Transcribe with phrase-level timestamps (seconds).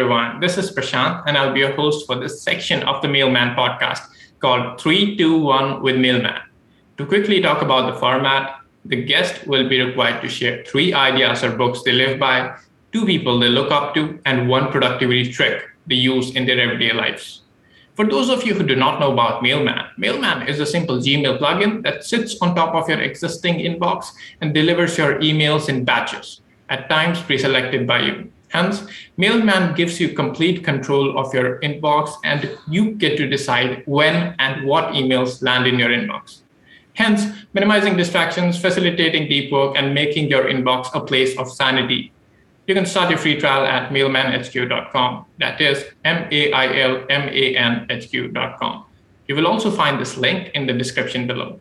[0.00, 0.40] everyone.
[0.40, 4.00] This is Prashant, and I'll be your host for this section of the Mailman podcast
[4.38, 6.40] called 321 with Mailman.
[6.96, 11.44] To quickly talk about the format, the guest will be required to share three ideas
[11.44, 12.56] or books they live by,
[12.92, 16.94] two people they look up to, and one productivity trick they use in their everyday
[16.94, 17.42] lives.
[17.94, 21.38] For those of you who do not know about Mailman, Mailman is a simple Gmail
[21.38, 26.40] plugin that sits on top of your existing inbox and delivers your emails in batches,
[26.70, 28.32] at times pre selected by you.
[28.50, 28.84] Hence,
[29.16, 34.66] Mailman gives you complete control of your inbox and you get to decide when and
[34.66, 36.42] what emails land in your inbox.
[36.94, 42.12] Hence, minimizing distractions, facilitating deep work, and making your inbox a place of sanity
[42.70, 45.26] you can start your free trial at mailmanhq.com.
[45.38, 48.84] That is M A I L M A N H Q.com.
[49.26, 51.58] You will also find this link in the description below.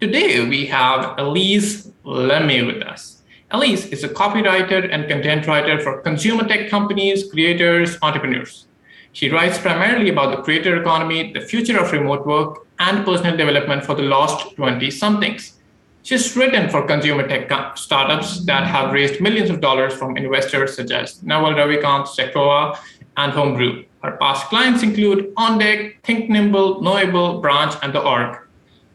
[0.00, 3.17] Today, we have Alice Lemée with us.
[3.50, 8.66] Alice is a copywriter and content writer for consumer tech companies, creators, entrepreneurs.
[9.12, 13.86] She writes primarily about the creator economy, the future of remote work, and personal development
[13.86, 15.54] for the lost 20 somethings.
[16.02, 20.90] She's written for consumer tech startups that have raised millions of dollars from investors such
[20.90, 22.78] as Naval Ravikant, Sequoia,
[23.16, 23.84] and Homebrew.
[24.02, 28.36] Her past clients include OnDeck, Think Nimble, Knowable, Branch, and The Org.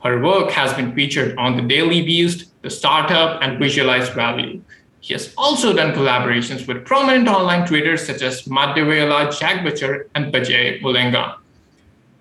[0.03, 4.61] Her work has been featured on The Daily Beast, The Startup, and Visualize Value.
[5.01, 10.07] He has also done collaborations with prominent online traders such as Matt D'Avella, Jack Butcher,
[10.15, 11.35] and Bajay Mulenga.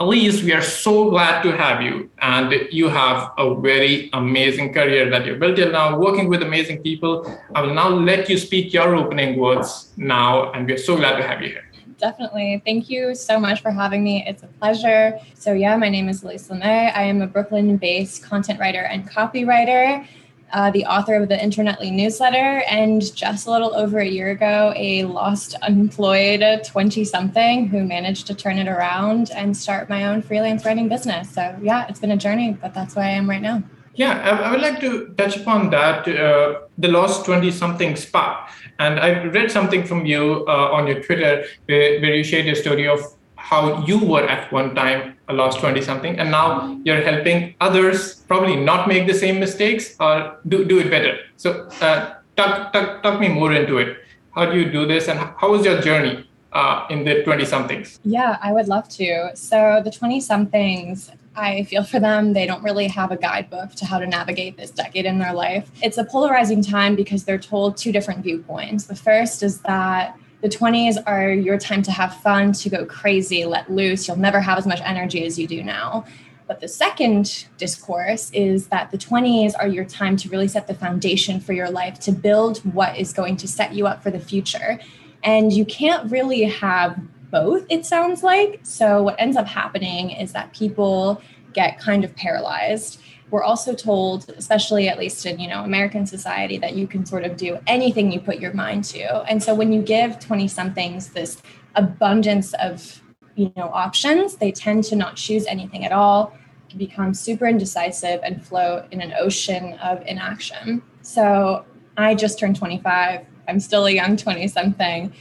[0.00, 2.10] Alice, we are so glad to have you.
[2.20, 7.24] And you have a very amazing career that you've built now, working with amazing people.
[7.54, 10.50] I will now let you speak your opening words now.
[10.50, 11.64] And we're so glad to have you here.
[11.98, 12.60] Definitely.
[12.66, 14.24] Thank you so much for having me.
[14.26, 15.20] It's a pleasure.
[15.34, 16.92] So, yeah, my name is Alice Lemée.
[16.96, 20.04] I am a Brooklyn based content writer and copywriter
[20.52, 24.72] uh, the author of the Internetly newsletter, and just a little over a year ago,
[24.76, 30.22] a lost unemployed 20 something who managed to turn it around and start my own
[30.22, 31.30] freelance writing business.
[31.30, 33.62] So, yeah, it's been a journey, but that's where I am right now.
[33.94, 38.48] Yeah, I, would like to touch upon that uh, the lost 20 something spark.
[38.78, 42.56] And I read something from you uh, on your Twitter where, where you shared a
[42.56, 43.00] story of
[43.42, 48.22] how you were at one time a lost 20 something and now you're helping others
[48.30, 53.02] probably not make the same mistakes or do, do it better so uh, talk, talk,
[53.02, 53.98] talk me more into it
[54.34, 57.98] how do you do this and how was your journey uh, in the 20 somethings
[58.04, 62.34] yeah i would love to so the 20 somethings I feel for them.
[62.34, 65.70] They don't really have a guidebook to how to navigate this decade in their life.
[65.82, 68.84] It's a polarizing time because they're told two different viewpoints.
[68.84, 73.44] The first is that the 20s are your time to have fun, to go crazy,
[73.44, 74.08] let loose.
[74.08, 76.04] You'll never have as much energy as you do now.
[76.48, 80.74] But the second discourse is that the 20s are your time to really set the
[80.74, 84.18] foundation for your life, to build what is going to set you up for the
[84.18, 84.80] future.
[85.22, 88.60] And you can't really have both, it sounds like.
[88.64, 91.22] So, what ends up happening is that people
[91.54, 93.00] get kind of paralyzed
[93.32, 97.24] we're also told especially at least in you know american society that you can sort
[97.24, 99.22] of do anything you put your mind to.
[99.24, 101.42] And so when you give 20 somethings this
[101.74, 103.02] abundance of
[103.34, 106.34] you know options they tend to not choose anything at all.
[106.76, 110.82] Become super indecisive and float in an ocean of inaction.
[111.02, 111.64] So
[111.96, 115.12] i just turned 25 i'm still a young 20 something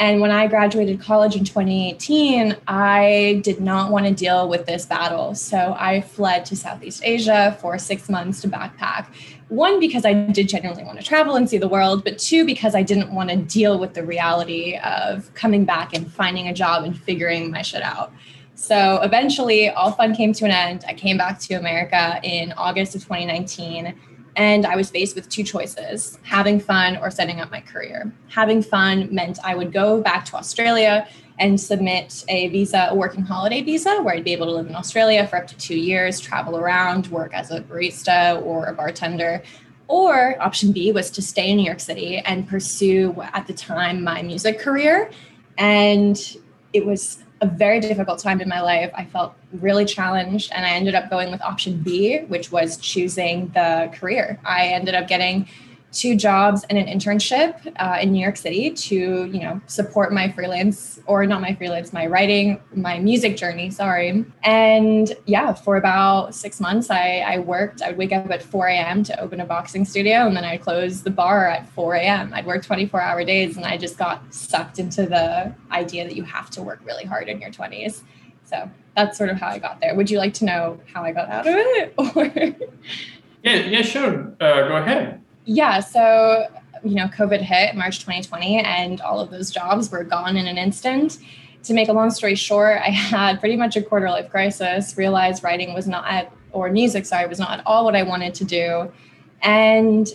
[0.00, 4.86] and when I graduated college in 2018, I did not want to deal with this
[4.86, 5.34] battle.
[5.34, 9.08] So I fled to Southeast Asia for six months to backpack.
[9.48, 12.74] One, because I did genuinely want to travel and see the world, but two, because
[12.74, 16.84] I didn't want to deal with the reality of coming back and finding a job
[16.84, 18.10] and figuring my shit out.
[18.54, 20.84] So eventually, all fun came to an end.
[20.88, 23.94] I came back to America in August of 2019
[24.40, 28.10] and I was faced with two choices having fun or setting up my career.
[28.28, 31.06] Having fun meant I would go back to Australia
[31.38, 34.74] and submit a visa, a working holiday visa, where I'd be able to live in
[34.74, 39.42] Australia for up to two years, travel around, work as a barista or a bartender.
[39.88, 44.02] Or option B was to stay in New York City and pursue, at the time,
[44.02, 45.10] my music career.
[45.58, 46.16] And
[46.72, 48.90] it was a very difficult time in my life.
[48.94, 53.48] I felt really challenged, and I ended up going with option B, which was choosing
[53.48, 54.38] the career.
[54.44, 55.48] I ended up getting
[55.92, 60.30] two jobs and an internship uh, in New York City to, you know, support my
[60.30, 63.70] freelance or not my freelance, my writing, my music journey.
[63.70, 64.24] Sorry.
[64.42, 67.82] And yeah, for about six months, I, I worked.
[67.82, 69.02] I would wake up at 4 a.m.
[69.04, 72.32] to open a boxing studio, and then I'd close the bar at 4 a.m.
[72.32, 76.22] I'd work 24 hour days, and I just got sucked into the idea that you
[76.24, 78.02] have to work really hard in your 20s.
[78.44, 79.94] So that's sort of how I got there.
[79.94, 81.94] Would you like to know how I got out of it?
[82.16, 82.26] Or
[83.42, 84.34] yeah, yeah, sure.
[84.38, 85.19] Uh, go ahead.
[85.44, 85.80] Yeah.
[85.80, 86.46] So,
[86.84, 90.58] you know, COVID hit March 2020 and all of those jobs were gone in an
[90.58, 91.18] instant.
[91.64, 95.42] To make a long story short, I had pretty much a quarter life crisis, realized
[95.42, 98.44] writing was not at, or music, sorry, was not at all what I wanted to
[98.44, 98.90] do.
[99.42, 100.08] And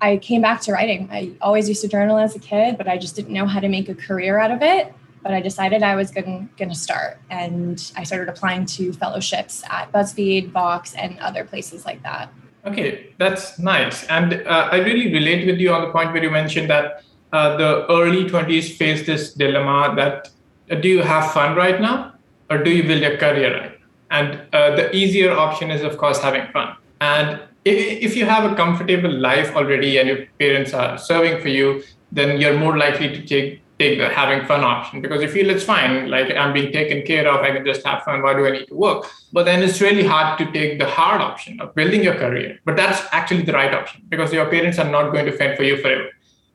[0.00, 1.08] I came back to writing.
[1.10, 3.68] I always used to journal as a kid, but I just didn't know how to
[3.68, 4.92] make a career out of it.
[5.22, 7.18] But I decided I was going to start.
[7.30, 12.32] And I started applying to fellowships at BuzzFeed, Vox, and other places like that.
[12.66, 14.04] Okay, that's nice.
[14.04, 17.56] And uh, I really relate with you on the point where you mentioned that uh,
[17.56, 20.30] the early 20s face this dilemma that
[20.70, 22.14] uh, do you have fun right now
[22.50, 23.78] or do you build your career right?
[24.10, 26.76] And uh, the easier option is, of course, having fun.
[27.00, 31.82] And if you have a comfortable life already and your parents are serving for you,
[32.10, 35.64] then you're more likely to take take the having fun option because you feel it's
[35.64, 38.22] fine, like I'm being taken care of, I can just have fun.
[38.22, 39.06] Why do I need to work?
[39.32, 42.58] But then it's really hard to take the hard option of building your career.
[42.64, 45.62] But that's actually the right option because your parents are not going to fend for
[45.62, 46.08] you forever.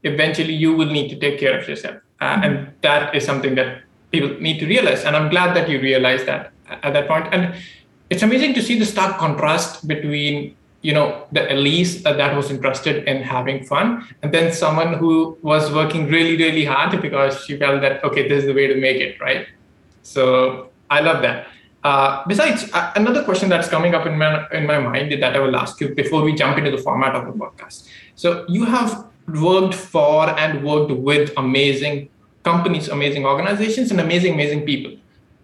[0.03, 2.43] Eventually, you will need to take care of yourself, uh, mm-hmm.
[2.43, 5.05] and that is something that people need to realize.
[5.05, 7.27] And I'm glad that you realized that at that point.
[7.31, 7.55] And
[8.09, 12.51] it's amazing to see the stark contrast between you know the alice uh, that was
[12.51, 14.05] interested in having fun.
[14.21, 18.41] And then someone who was working really really hard because she felt that okay this
[18.41, 19.47] is the way to make it right?
[20.03, 21.47] So i love that.
[21.83, 25.39] Uh, besides uh, another question that's coming up in my in my mind that i
[25.39, 27.87] will ask you before we jump into the format of the podcast.
[28.15, 32.09] So you have worked for and worked with amazing
[32.43, 34.93] companies amazing organizations and amazing amazing people.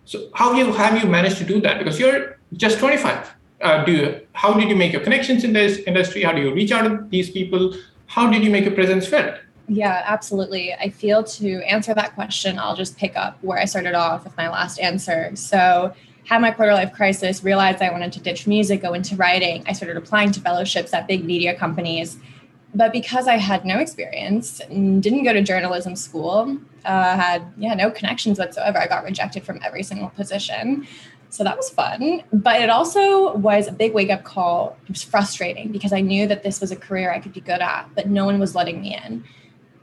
[0.03, 1.79] So how you have you managed to do that?
[1.79, 5.77] Because you're just 25 uh, do you, how did you make your connections in this
[5.79, 6.23] industry?
[6.23, 7.73] How do you reach out to these people?
[8.07, 9.35] How did you make your presence felt?
[9.67, 10.73] Yeah, absolutely.
[10.73, 14.35] I feel to answer that question, I'll just pick up where I started off with
[14.35, 15.35] my last answer.
[15.35, 15.93] So,
[16.25, 19.63] had my quarter life crisis, realized I wanted to ditch music, go into writing.
[19.65, 22.17] I started applying to fellowships at big media companies.
[22.75, 27.89] But because I had no experience, didn't go to journalism school, uh, had yeah no
[27.89, 30.87] connections whatsoever, I got rejected from every single position.
[31.29, 32.23] So that was fun.
[32.33, 34.77] But it also was a big wake up call.
[34.83, 37.61] It was frustrating because I knew that this was a career I could be good
[37.61, 39.23] at, but no one was letting me in.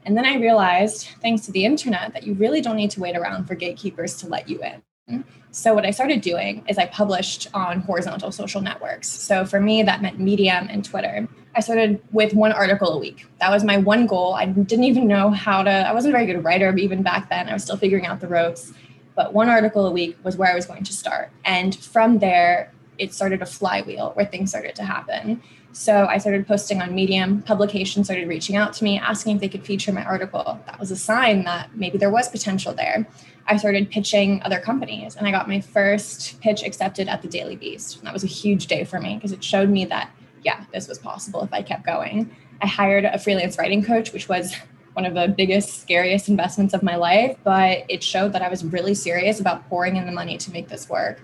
[0.05, 3.17] And then I realized, thanks to the internet, that you really don't need to wait
[3.17, 5.25] around for gatekeepers to let you in.
[5.53, 9.09] So, what I started doing is I published on horizontal social networks.
[9.09, 11.29] So, for me, that meant Medium and Twitter.
[11.55, 13.27] I started with one article a week.
[13.41, 14.35] That was my one goal.
[14.35, 17.49] I didn't even know how to, I wasn't a very good writer even back then.
[17.49, 18.73] I was still figuring out the ropes
[19.17, 21.31] but one article a week was where I was going to start.
[21.45, 25.43] And from there, it started a flywheel where things started to happen.
[25.73, 27.43] So I started posting on Medium.
[27.43, 30.59] Publications started reaching out to me, asking if they could feature my article.
[30.67, 33.07] That was a sign that maybe there was potential there.
[33.47, 37.57] I started pitching other companies, and I got my first pitch accepted at the Daily
[37.57, 37.99] Beast.
[37.99, 40.11] And that was a huge day for me because it showed me that,
[40.43, 42.35] yeah, this was possible if I kept going.
[42.63, 44.57] I hired a freelance writing coach, which was
[44.97, 48.65] one of the biggest, scariest investments of my life, but it showed that I was
[48.65, 51.23] really serious about pouring in the money to make this work.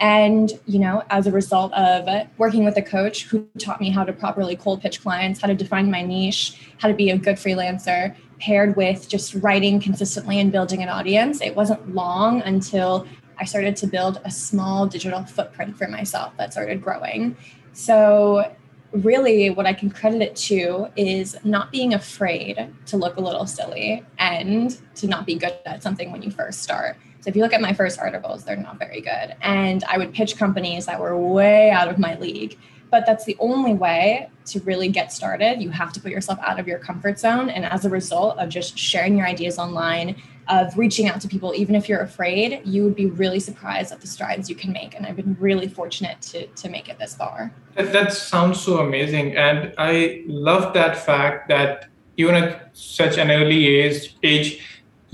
[0.00, 4.02] And, you know, as a result of working with a coach who taught me how
[4.02, 7.36] to properly cold pitch clients, how to define my niche, how to be a good
[7.36, 13.06] freelancer, paired with just writing consistently and building an audience, it wasn't long until
[13.38, 17.36] I started to build a small digital footprint for myself that started growing.
[17.72, 18.52] So
[18.94, 23.46] really what I can credit it to is not being afraid to look a little
[23.46, 26.96] silly and to not be good at something when you first start.
[27.20, 29.34] So if you look at my first articles, they're not very good.
[29.40, 32.58] And I would pitch companies that were way out of my league.
[32.90, 35.60] But that's the only way to really get started.
[35.60, 37.48] You have to put yourself out of your comfort zone.
[37.50, 40.16] And as a result of just sharing your ideas online,
[40.48, 44.00] of reaching out to people, even if you're afraid, you would be really surprised at
[44.00, 44.94] the strides you can make.
[44.94, 47.52] And I've been really fortunate to, to make it this far.
[47.76, 49.36] That, that sounds so amazing.
[49.36, 54.62] And I love that fact that even at such an early age, age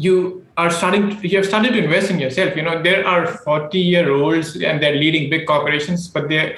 [0.01, 3.27] you are starting to, you have started to invest in yourself you know there are
[3.27, 6.57] 40 year olds and they're leading big corporations but they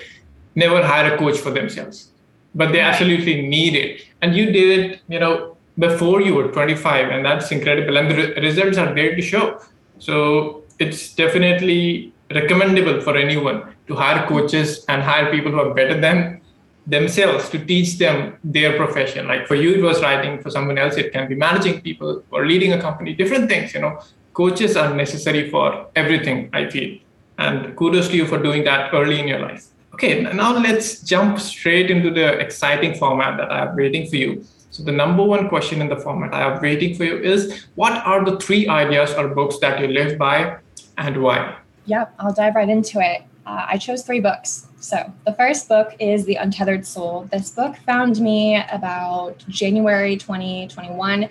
[0.55, 2.12] never hire a coach for themselves
[2.55, 7.09] but they absolutely need it and you did it you know before you were 25
[7.09, 9.61] and that's incredible and the re- results are there to show.
[9.99, 16.00] So it's definitely recommendable for anyone to hire coaches and hire people who are better
[16.00, 16.41] than
[16.87, 19.29] themselves to teach them their profession.
[19.29, 22.47] Like for you it was writing for someone else it can be managing people or
[22.47, 24.00] leading a company different things you know.
[24.35, 26.99] Coaches are necessary for everything i feel
[27.38, 29.67] and kudos to you for doing that early in your life.
[29.95, 34.45] Okay now let's jump straight into the exciting format that i have waiting for you
[34.73, 37.93] so the number one question in the format I have waiting for you is what
[38.07, 40.57] are the three ideas or books that you live by
[40.97, 41.59] and why?
[41.85, 43.23] Yep, I'll dive right into it.
[43.45, 44.69] uh, I chose three books.
[44.81, 47.29] So the first book is The Untethered Soul.
[47.31, 51.29] This book found me about January 2021.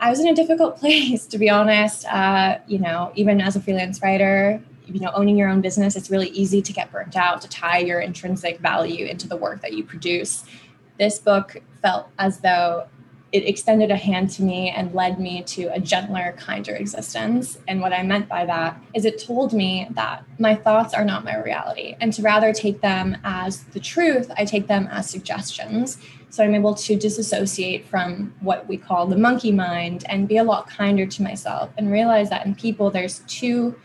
[0.00, 2.04] I was in a difficult place, to be honest.
[2.06, 6.10] Uh, you know, even as a freelance writer, you know, owning your own business, it's
[6.10, 9.72] really easy to get burnt out, to tie your intrinsic value into the work that
[9.72, 10.44] you produce.
[10.98, 12.88] This book felt as though
[13.32, 17.58] it extended a hand to me and led me to a gentler, kinder existence.
[17.68, 21.24] And what I meant by that is it told me that my thoughts are not
[21.24, 25.98] my reality, and to rather take them as the truth, I take them as suggestions.
[26.30, 30.44] So I'm able to disassociate from what we call the monkey mind and be a
[30.44, 33.76] lot kinder to myself and realize that in people, there's two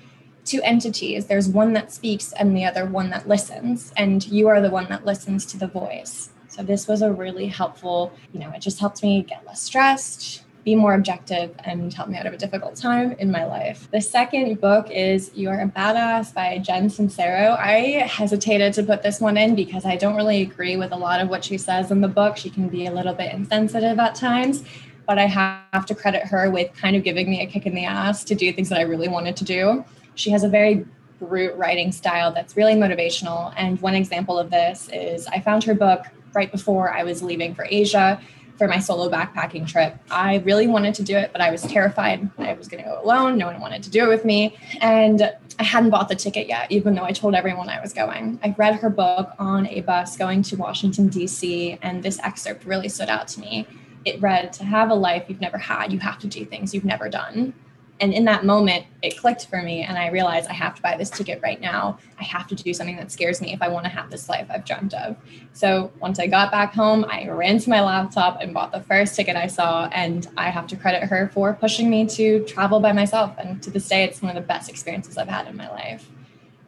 [0.43, 4.59] two entities there's one that speaks and the other one that listens and you are
[4.59, 8.51] the one that listens to the voice so this was a really helpful, you know,
[8.51, 12.33] it just helped me get less stressed, be more objective, and help me out of
[12.33, 13.89] a difficult time in my life.
[13.91, 17.57] The second book is You're a Badass by Jen Sincero.
[17.57, 21.21] I hesitated to put this one in because I don't really agree with a lot
[21.21, 22.35] of what she says in the book.
[22.35, 24.63] She can be a little bit insensitive at times
[25.07, 27.83] but I have to credit her with kind of giving me a kick in the
[27.83, 29.83] ass to do things that I really wanted to do.
[30.15, 30.85] She has a very
[31.19, 33.53] brute writing style that's really motivational.
[33.57, 37.55] And one example of this is I found her book right before I was leaving
[37.55, 38.19] for Asia
[38.61, 39.97] for my solo backpacking trip.
[40.11, 43.01] I really wanted to do it, but I was terrified I was going to go
[43.01, 43.39] alone.
[43.39, 44.55] No one wanted to do it with me.
[44.81, 48.39] And I hadn't bought the ticket yet, even though I told everyone I was going.
[48.43, 52.87] I read her book on a bus going to Washington, D.C., and this excerpt really
[52.87, 53.65] stood out to me.
[54.05, 56.85] It read, To have a life you've never had, you have to do things you've
[56.85, 57.55] never done.
[58.01, 59.83] And in that moment, it clicked for me.
[59.83, 61.99] And I realized I have to buy this ticket right now.
[62.19, 64.47] I have to do something that scares me if I want to have this life
[64.49, 65.15] I've dreamt of.
[65.53, 69.15] So once I got back home, I ran to my laptop and bought the first
[69.15, 69.85] ticket I saw.
[69.93, 73.35] And I have to credit her for pushing me to travel by myself.
[73.37, 76.09] And to this day, it's one of the best experiences I've had in my life.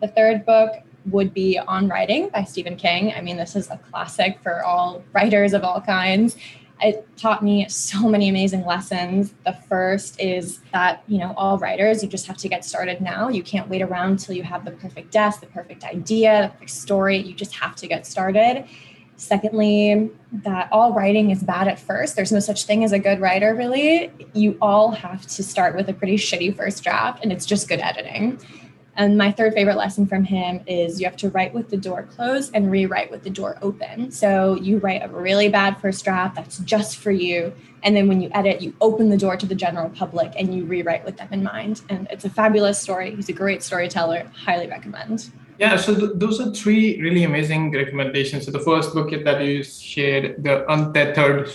[0.01, 3.11] The third book would be On Writing by Stephen King.
[3.11, 6.37] I mean, this is a classic for all writers of all kinds
[6.81, 9.33] it taught me so many amazing lessons.
[9.45, 13.29] The first is that, you know, all writers, you just have to get started now.
[13.29, 16.71] You can't wait around till you have the perfect desk, the perfect idea, the perfect
[16.71, 17.17] story.
[17.17, 18.65] You just have to get started.
[19.15, 22.15] Secondly, that all writing is bad at first.
[22.15, 24.11] There's no such thing as a good writer, really.
[24.33, 27.79] You all have to start with a pretty shitty first draft, and it's just good
[27.79, 28.39] editing.
[28.95, 32.03] And my third favorite lesson from him is you have to write with the door
[32.03, 34.11] closed and rewrite with the door open.
[34.11, 37.53] So you write a really bad first draft that's just for you.
[37.81, 40.65] And then when you edit, you open the door to the general public and you
[40.65, 41.81] rewrite with them in mind.
[41.89, 43.15] And it's a fabulous story.
[43.15, 44.31] He's a great storyteller.
[44.35, 45.31] Highly recommend.
[45.59, 48.45] Yeah, so th- those are three really amazing recommendations.
[48.45, 51.51] So the first book that you shared, The Untethered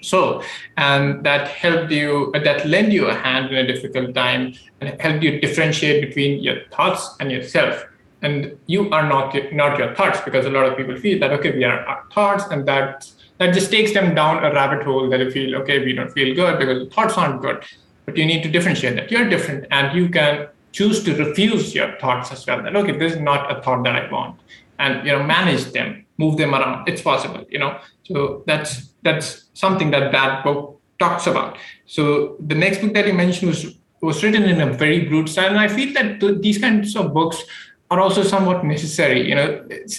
[0.00, 0.42] Soul,
[0.76, 5.00] and that helped you, uh, that lent you a hand in a difficult time and
[5.00, 7.84] helped you differentiate between your thoughts and yourself.
[8.22, 11.50] And you are not not your thoughts because a lot of people feel that okay,
[11.50, 15.18] we are our thoughts, and that that just takes them down a rabbit hole that
[15.18, 17.64] they feel okay, we don't feel good because the thoughts aren't good.
[18.06, 21.96] But you need to differentiate that you're different, and you can choose to refuse your
[21.98, 22.62] thoughts as well.
[22.62, 24.40] That okay this is not a thought that i want.
[24.78, 26.88] And you know manage them move them around.
[26.88, 27.78] It's possible you know.
[28.04, 31.58] So that's that's something that that book talks about.
[31.86, 35.50] So the next book that you mentioned was was written in a very brute style.
[35.50, 37.44] And i feel that th- these kinds of books
[37.90, 39.28] are also somewhat necessary.
[39.28, 39.48] You know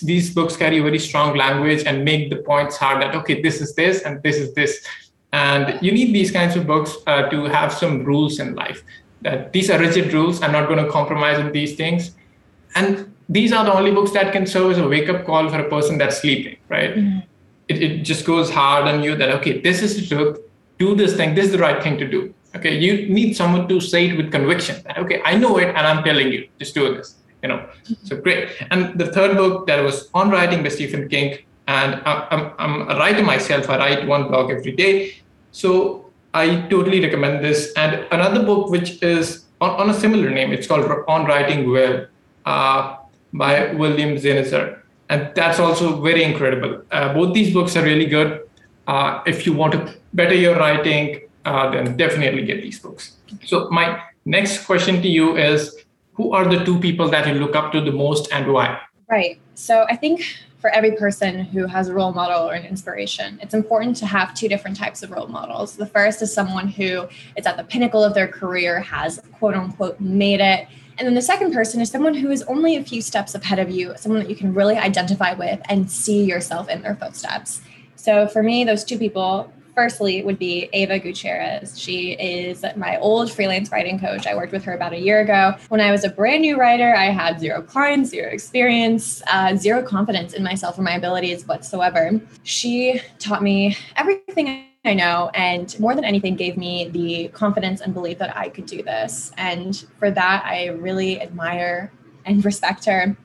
[0.01, 3.75] these books carry very strong language and make the points hard that okay this is
[3.75, 4.86] this and this is this.
[5.32, 8.84] And you need these kinds of books uh, to have some rules in life
[9.24, 10.42] that these are rigid rules.
[10.42, 12.12] I'm not going to compromise on these things.
[12.75, 15.60] And these are the only books that can serve as a wake up call for
[15.60, 16.96] a person that's sleeping, right?
[16.96, 17.20] Mm-hmm.
[17.70, 20.39] It, it just goes hard on you that, okay, this is the truth.
[20.77, 21.34] Do this thing.
[21.36, 22.34] This is the right thing to do.
[22.56, 22.77] Okay.
[22.77, 26.03] You need someone to say it with conviction that, okay, I know it and I'm
[26.03, 27.58] telling you, just do this, you know?
[27.58, 27.94] Mm-hmm.
[28.06, 28.50] So great.
[28.72, 31.39] And the third book that was on writing by Stephen King.
[31.68, 33.70] And I'm, I'm a writer myself.
[33.70, 35.15] I write one blog every day.
[35.51, 36.02] So
[36.33, 37.71] I totally recommend this.
[37.75, 42.07] And another book, which is on, on a similar name, it's called On Writing Well
[42.45, 42.97] uh,
[43.31, 44.79] by William Zinsser.
[45.09, 46.81] And that's also very incredible.
[46.91, 48.49] Uh, both these books are really good.
[48.87, 53.17] Uh, if you want to better your writing, uh, then definitely get these books.
[53.45, 55.75] So, my next question to you is
[56.13, 58.79] Who are the two people that you look up to the most and why?
[59.09, 59.39] Right.
[59.55, 63.38] So, I think for every person who has a role model or an inspiration.
[63.41, 65.75] It's important to have two different types of role models.
[65.75, 67.05] The first is someone who
[67.36, 70.65] is at the pinnacle of their career, has quote unquote made it.
[70.98, 73.72] And then the second person is someone who is only a few steps ahead of
[73.72, 77.62] you, someone that you can really identify with and see yourself in their footsteps.
[77.98, 81.80] So for me, those two people, firstly would be Ava Gutierrez.
[81.80, 84.27] She is my old freelance writing coach.
[84.27, 85.56] I worked with her about a year ago.
[85.70, 89.82] When I was a brand new writer, I had zero clients, zero experience, uh, zero
[89.82, 92.22] confidence in myself or my abilities whatsoever.
[92.44, 97.94] She taught me everything I know, and more than anything, gave me the confidence and
[97.94, 99.32] belief that I could do this.
[99.38, 101.89] And for that, I really admire
[102.25, 103.15] and respect her.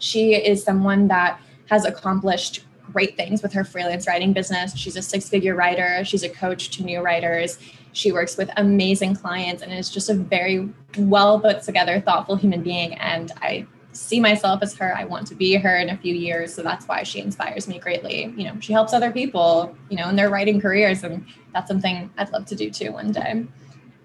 [0.00, 1.40] She is someone that
[1.70, 4.76] has accomplished great things with her freelance writing business.
[4.76, 7.58] She's a six figure writer, she's a coach to new writers.
[7.92, 12.62] She works with amazing clients and is just a very well put together, thoughtful human
[12.62, 12.94] being.
[12.94, 14.96] And I see myself as her.
[14.96, 16.54] I want to be her in a few years.
[16.54, 18.32] So that's why she inspires me greatly.
[18.36, 21.02] You know, she helps other people, you know, in their writing careers.
[21.02, 23.46] And that's something I'd love to do too one day.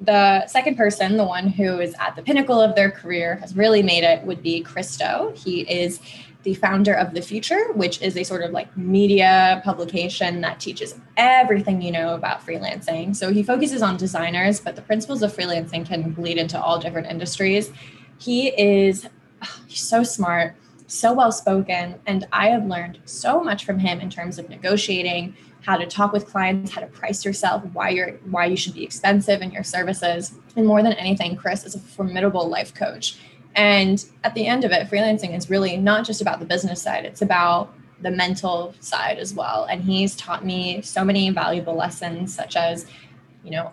[0.06, 3.82] The second person, the one who is at the pinnacle of their career, has really
[3.82, 5.34] made it, would be Chris Do.
[5.36, 6.02] He is
[6.44, 10.96] the founder of The Futur, which is a sort of like media publication that teaches
[11.16, 13.16] everything you know about freelancing.
[13.16, 17.08] So he focuses on designers, but the principles of freelancing can bleed into all different
[17.08, 17.72] industries.
[18.18, 19.08] He is
[19.70, 20.56] so smart,
[20.88, 25.36] so well spoken, and I have learned so much from him in terms of negotiating,
[25.66, 28.84] how to talk with clients, how to price yourself, why you're why you should be
[28.84, 30.34] expensive in your services.
[30.56, 33.18] And more than anything, Chris is a formidable life coach
[33.56, 37.06] and at the end of it, freelancing is really not just about the business side,
[37.06, 39.66] it's about the mental side as well.
[39.66, 42.86] And he's taught me so many valuable lessons, such as,
[43.44, 43.70] you know,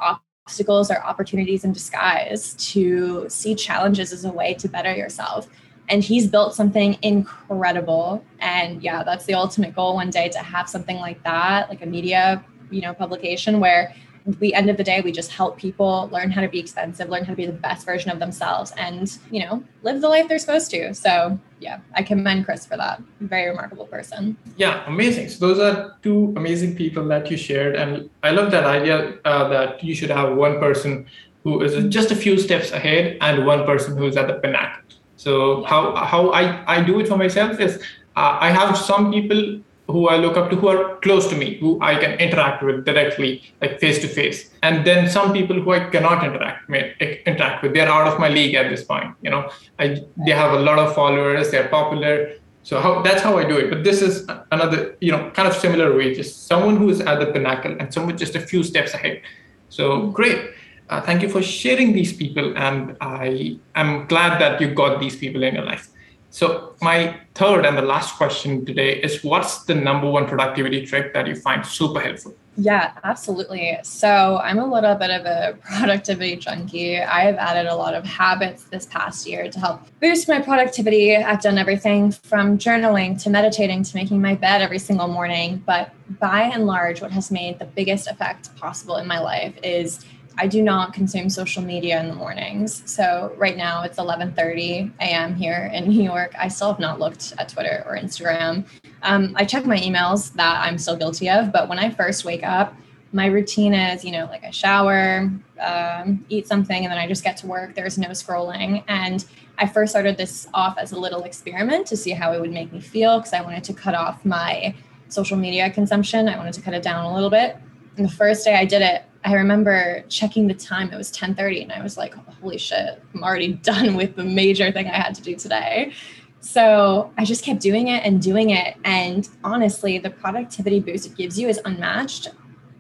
[0.47, 5.49] obstacles are opportunities in disguise, to see challenges as a way to better yourself.
[5.91, 8.25] And he's built something incredible.
[8.39, 11.87] And yeah, that's the ultimate goal one day to have something like that, like a
[11.87, 13.93] media, you know, publication where
[14.27, 17.25] the end of the day we just help people learn how to be expensive learn
[17.25, 20.39] how to be the best version of themselves and you know live the life they're
[20.39, 20.95] supposed to.
[20.95, 23.03] So yeah i commend chris for that.
[23.21, 24.37] Very remarkable person.
[24.57, 25.29] Yeah amazing.
[25.29, 29.49] So those are two amazing people that you shared and i love that idea uh,
[29.49, 31.07] that you should have one person
[31.43, 34.83] who is just a few steps ahead and one person who is at the pinnacle
[35.25, 35.81] so how
[36.13, 36.43] how i
[36.75, 37.73] i do it for myself is
[38.21, 39.43] uh, i have some people
[39.91, 42.85] who I look up to, who are close to me, who I can interact with
[42.85, 44.51] directly, like face to face.
[44.63, 48.55] And then some people who I cannot interact interact with, they're out of my league
[48.55, 49.15] at this point.
[49.23, 52.33] You know, I, they have a lot of followers, they're popular.
[52.63, 53.71] So how, that's how I do it.
[53.71, 57.19] But this is another, you know, kind of similar way, just someone who is at
[57.19, 59.23] the pinnacle and someone just a few steps ahead.
[59.71, 60.51] So great.
[60.91, 65.15] Uh, thank you for sharing these people, and I am glad that you got these
[65.15, 65.89] people in your life.
[66.31, 71.15] So, my third and the last question today is what's the number one productivity trick
[71.15, 72.35] that you find super helpful?
[72.57, 73.79] Yeah, absolutely.
[73.85, 77.01] So, I'm a little bit of a productivity junkie.
[77.01, 81.17] I have added a lot of habits this past year to help boost my productivity.
[81.17, 85.63] I've done everything from journaling to meditating to making my bed every single morning.
[85.65, 90.05] But by and large, what has made the biggest effect possible in my life is
[90.39, 92.83] I do not consume social media in the mornings.
[92.91, 95.35] So right now it's 11:30 a.m.
[95.35, 96.35] here in New York.
[96.39, 98.65] I still have not looked at Twitter or Instagram.
[99.03, 102.45] Um, I check my emails that I'm still guilty of, but when I first wake
[102.45, 102.75] up,
[103.13, 107.25] my routine is, you know, like I shower, um, eat something, and then I just
[107.25, 107.75] get to work.
[107.75, 108.85] There's no scrolling.
[108.87, 109.25] And
[109.59, 112.73] I first started this off as a little experiment to see how it would make
[112.73, 114.75] me feel because I wanted to cut off my
[115.09, 116.29] social media consumption.
[116.29, 117.57] I wanted to cut it down a little bit.
[118.01, 120.91] And the first day I did it, I remember checking the time.
[120.91, 124.73] It was 10:30 and I was like, "Holy shit, I'm already done with the major
[124.73, 125.93] thing I had to do today."
[126.41, 131.15] So, I just kept doing it and doing it and honestly, the productivity boost it
[131.15, 132.29] gives you is unmatched.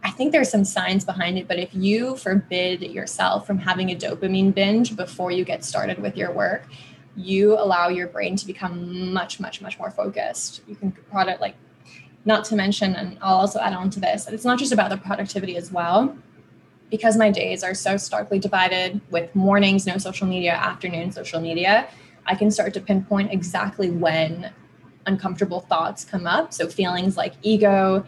[0.02, 3.94] I think there's some science behind it, but if you forbid yourself from having a
[3.94, 6.66] dopamine binge before you get started with your work,
[7.14, 10.62] you allow your brain to become much much much more focused.
[10.66, 11.56] You can product like
[12.24, 14.96] not to mention and I'll also add on to this, it's not just about the
[14.96, 16.16] productivity as well
[16.90, 21.88] because my days are so starkly divided with mornings, no social media, afternoon, social media,
[22.26, 24.52] I can start to pinpoint exactly when
[25.06, 26.52] uncomfortable thoughts come up.
[26.52, 28.04] So feelings like ego,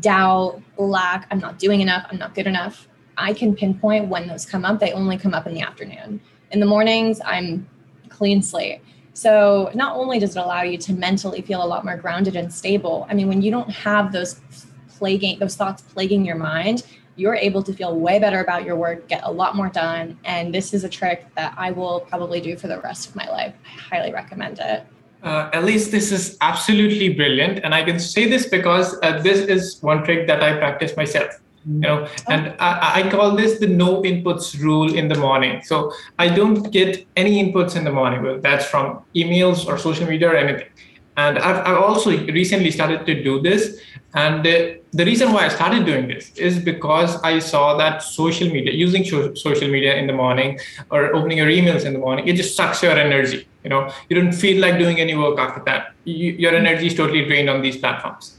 [0.00, 2.88] doubt, lack, I'm not doing enough, I'm not good enough.
[3.18, 4.78] I can pinpoint when those come up.
[4.78, 6.20] They only come up in the afternoon.
[6.50, 7.66] In the mornings, I'm
[8.10, 8.82] clean slate.
[9.16, 12.52] So not only does it allow you to mentally feel a lot more grounded and
[12.52, 14.42] stable, I mean, when you don't have those
[14.98, 16.82] plaguing those thoughts plaguing your mind,
[17.16, 20.18] you're able to feel way better about your work, get a lot more done.
[20.26, 23.26] And this is a trick that I will probably do for the rest of my
[23.30, 23.54] life.
[23.64, 24.84] I highly recommend it.
[25.22, 27.60] Uh, at least this is absolutely brilliant.
[27.64, 31.40] And I can say this because uh, this is one trick that I practice myself.
[31.68, 35.62] You know, and I, I call this the no inputs rule in the morning.
[35.64, 40.06] So I don't get any inputs in the morning, whether that's from emails or social
[40.06, 40.68] media or anything
[41.16, 43.80] And I've, I've also recently started to do this.
[44.14, 48.48] And the, the reason why I started doing this is because I saw that social
[48.48, 50.58] media, using social media in the morning
[50.90, 53.48] or opening your emails in the morning, it just sucks your energy.
[53.64, 55.94] You know, you don't feel like doing any work after that.
[56.04, 58.35] You, your energy is totally drained on these platforms.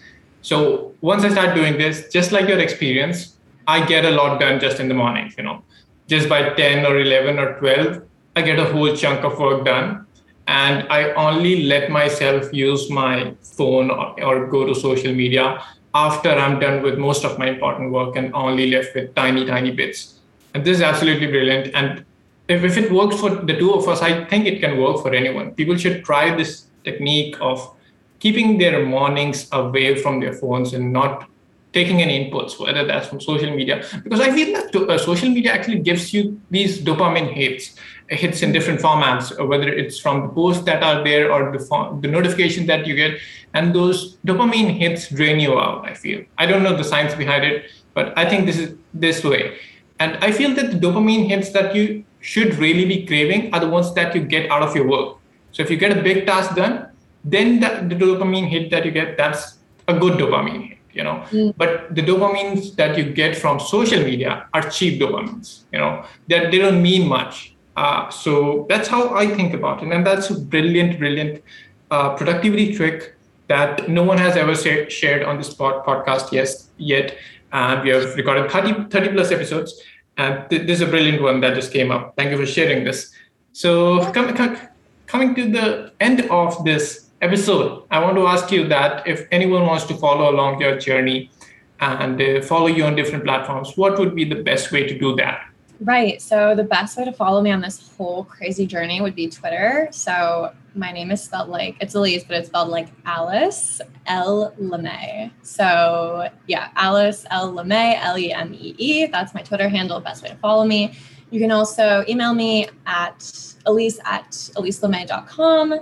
[0.48, 3.36] So once I start doing this, just like your experience,
[3.68, 5.62] I get a lot done just in the mornings, You know,
[6.08, 8.02] just by 10 or 11 or 12,
[8.38, 10.06] I get a whole chunk of work done
[10.48, 15.62] and I only let myself use my phone or, or, go to social media
[15.94, 19.72] after I'm done with most of my important work and only left with tiny, tiny
[19.72, 20.20] bits.
[20.54, 21.76] And this is absolutely brilliant.
[21.76, 22.06] And
[22.48, 25.14] if, if it works for the two of us, I think it can work for
[25.14, 25.56] anyone.
[25.56, 27.74] People should try this technique of
[28.20, 31.30] keeping their mornings away from their phones and not
[31.74, 35.52] taking any inputs, whether that's from social media, because I feel that uh, social media
[35.54, 37.76] actually gives you these dopamine hits
[38.10, 42.02] hits in different formats, whether it's from the posts that are there or the, form,
[42.02, 43.20] the notification that you get.
[43.54, 46.24] And those dopamine hits drain you out, I feel.
[46.38, 49.58] I don't know the science behind it, but I think this is this way.
[50.00, 53.70] And I feel that the dopamine hits that you should really be craving are the
[53.70, 55.18] ones that you get out of your work.
[55.52, 56.87] So if you get a big task done,
[57.32, 61.24] then the, the dopamine hit that you get, that's a good dopamine hit you know
[61.32, 61.54] mm.
[61.58, 66.50] but the dopamines that you get from social media are cheap dopamines you know that
[66.52, 69.94] they don't mean much uh, so that's how I think about it.
[69.94, 71.44] And that's a brilliant, brilliant
[71.92, 73.16] uh, productivity trick
[73.48, 77.16] that no one has ever say, shared on this pod, podcast yes, yet.
[77.54, 79.80] And we have recorded 30, 30 plus episodes.
[80.18, 82.16] And th- this is a brilliant one that just came up.
[82.18, 83.14] Thank you for sharing this.
[83.54, 84.58] So com- com-
[85.06, 89.66] coming to the end of this episode, I want to ask you that if anyone
[89.66, 91.32] wants to follow along your journey
[91.80, 95.16] and uh, follow you on different platforms, what would be the best way to do
[95.16, 95.48] that?
[95.80, 96.22] Right.
[96.22, 99.88] So the best way to follow me on this whole crazy journey would be Twitter.
[99.92, 105.32] So my name is spelled like it's Elise, but it's spelled like Alice L Lemée.
[105.44, 109.06] So yeah, Alice L Lemée, L E M E E.
[109.06, 110.00] That's my Twitter handle.
[110.00, 110.98] Best way to follow me.
[111.30, 115.82] You can also email me at alice at alicelemee.com.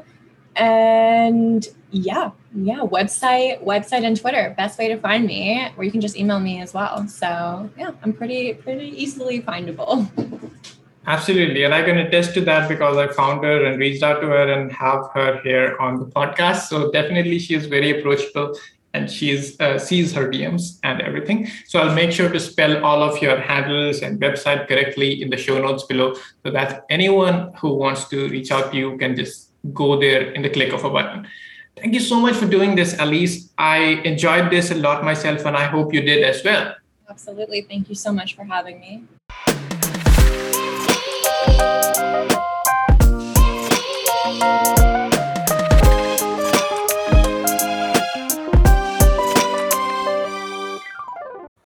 [0.56, 6.02] And yeah, yeah, website, website and Twitter, best way to find me, or you can
[6.02, 7.08] just email me as well.
[7.08, 10.10] So yeah, I'm pretty, pretty easily findable.
[11.08, 11.64] Absolutely.
[11.64, 14.52] And I can attest to that because I found her and reached out to her
[14.52, 16.68] and have her here on the podcast.
[16.68, 18.58] So definitely she is very approachable
[18.96, 21.48] and she's uh, sees her DMs and everything.
[21.68, 25.38] So I'll make sure to spell all of your handles and website correctly in the
[25.38, 29.52] show notes below so that anyone who wants to reach out to you can just
[29.74, 31.28] go there in the click of a button.
[31.76, 33.50] Thank you so much for doing this, Alice.
[33.58, 36.76] I enjoyed this a lot myself, and I hope you did as well.
[37.10, 37.62] Absolutely.
[37.62, 39.04] Thank you so much for having me.